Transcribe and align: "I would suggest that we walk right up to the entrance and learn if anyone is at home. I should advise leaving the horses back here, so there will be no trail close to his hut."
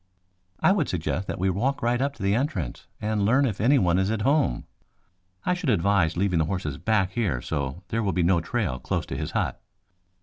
"I 0.59 0.71
would 0.71 0.89
suggest 0.89 1.27
that 1.27 1.37
we 1.37 1.51
walk 1.51 1.83
right 1.83 2.01
up 2.01 2.15
to 2.15 2.23
the 2.23 2.33
entrance 2.33 2.87
and 2.99 3.23
learn 3.23 3.45
if 3.45 3.61
anyone 3.61 3.99
is 3.99 4.09
at 4.09 4.23
home. 4.23 4.65
I 5.45 5.53
should 5.53 5.69
advise 5.69 6.17
leaving 6.17 6.39
the 6.39 6.45
horses 6.45 6.79
back 6.79 7.11
here, 7.11 7.39
so 7.39 7.83
there 7.89 8.01
will 8.01 8.11
be 8.11 8.23
no 8.23 8.41
trail 8.41 8.79
close 8.79 9.05
to 9.05 9.15
his 9.15 9.29
hut." 9.33 9.61